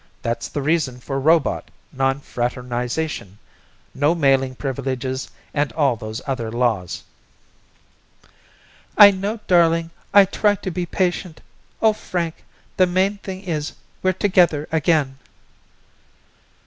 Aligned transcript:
That's 0.23 0.47
the 0.47 0.63
reason 0.63 0.99
for 0.99 1.19
robot 1.19 1.69
non 1.93 2.21
fraternization, 2.21 3.37
no 3.93 4.15
mailing 4.15 4.55
privileges 4.55 5.29
and 5.53 5.71
all 5.73 5.95
those 5.95 6.23
other 6.25 6.51
laws." 6.51 7.03
"I 8.97 9.11
know, 9.11 9.39
darling, 9.45 9.91
I 10.11 10.25
try 10.25 10.55
to 10.55 10.71
be 10.71 10.87
patient. 10.87 11.39
Oh, 11.83 11.93
Frank, 11.93 12.43
the 12.77 12.87
main 12.87 13.19
thing 13.19 13.43
is 13.43 13.73
we're 14.01 14.13
together 14.13 14.67
again!" 14.71 15.19